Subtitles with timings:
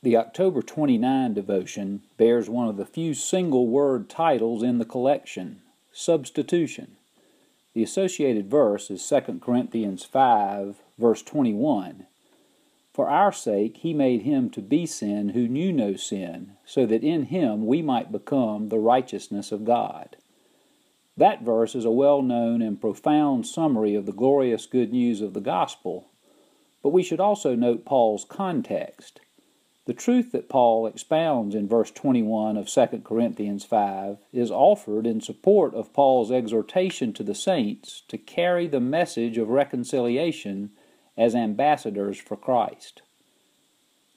[0.00, 5.60] The October 29 devotion bears one of the few single word titles in the collection
[5.90, 6.96] Substitution.
[7.74, 12.06] The associated verse is 2 Corinthians 5, verse 21.
[12.92, 17.02] For our sake he made him to be sin who knew no sin, so that
[17.02, 20.16] in him we might become the righteousness of God.
[21.16, 25.34] That verse is a well known and profound summary of the glorious good news of
[25.34, 26.06] the gospel,
[26.84, 29.18] but we should also note Paul's context.
[29.88, 35.22] The truth that Paul expounds in verse 21 of 2 Corinthians 5 is offered in
[35.22, 40.72] support of Paul's exhortation to the saints to carry the message of reconciliation
[41.16, 43.00] as ambassadors for Christ.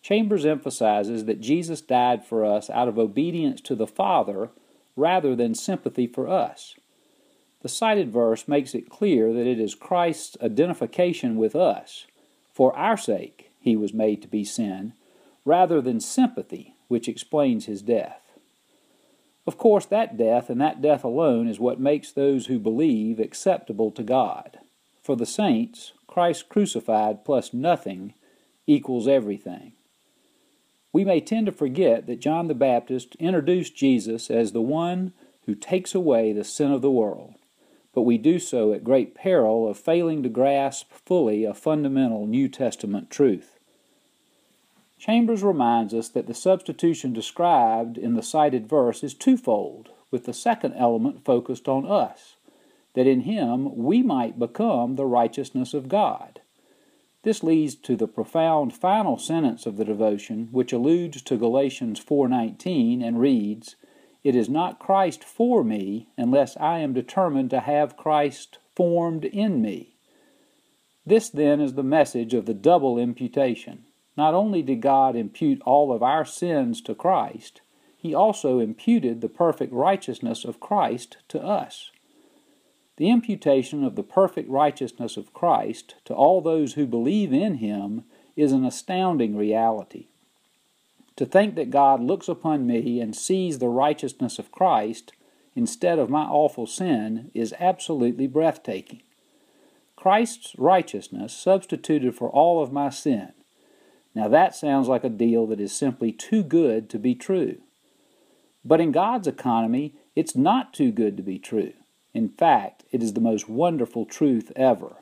[0.01, 4.49] Chambers emphasizes that Jesus died for us out of obedience to the Father
[4.97, 6.75] rather than sympathy for us.
[7.61, 12.07] The cited verse makes it clear that it is Christ's identification with us.
[12.51, 14.91] For our sake, he was made to be sin
[15.45, 18.21] rather than sympathy, which explains his death.
[19.47, 23.91] Of course, that death and that death alone is what makes those who believe acceptable
[23.91, 24.59] to God.
[25.01, 28.13] For the saints, Christ crucified plus nothing
[28.67, 29.73] equals everything.
[30.93, 35.13] We may tend to forget that John the Baptist introduced Jesus as the one
[35.45, 37.35] who takes away the sin of the world,
[37.93, 42.47] but we do so at great peril of failing to grasp fully a fundamental New
[42.47, 43.57] Testament truth.
[45.01, 50.31] Chambers reminds us that the substitution described in the cited verse is twofold, with the
[50.31, 52.35] second element focused on us,
[52.93, 56.41] that in him we might become the righteousness of God.
[57.23, 63.01] This leads to the profound final sentence of the devotion, which alludes to Galatians 4:19
[63.01, 63.77] and reads,
[64.23, 69.63] "It is not Christ for me unless I am determined to have Christ formed in
[69.63, 69.95] me."
[71.07, 73.85] This then is the message of the double imputation.
[74.17, 77.61] Not only did God impute all of our sins to Christ,
[77.95, 81.91] he also imputed the perfect righteousness of Christ to us.
[82.97, 88.03] The imputation of the perfect righteousness of Christ to all those who believe in him
[88.35, 90.07] is an astounding reality.
[91.15, 95.13] To think that God looks upon me and sees the righteousness of Christ
[95.55, 99.03] instead of my awful sin is absolutely breathtaking.
[99.95, 103.33] Christ's righteousness substituted for all of my sin
[104.13, 107.57] now that sounds like a deal that is simply too good to be true.
[108.63, 111.73] But in God's economy, it's not too good to be true.
[112.13, 114.97] In fact, it is the most wonderful truth ever.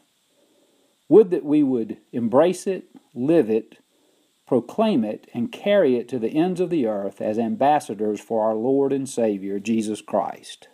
[1.07, 3.79] Would that we would embrace it, live it,
[4.45, 8.55] proclaim it, and carry it to the ends of the earth as ambassadors for our
[8.55, 10.67] Lord and Savior, Jesus Christ.